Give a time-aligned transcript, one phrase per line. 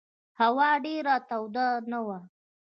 [0.41, 2.19] هوا ډېره توده نه وه.